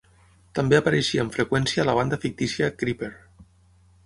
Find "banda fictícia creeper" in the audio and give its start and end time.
2.01-3.13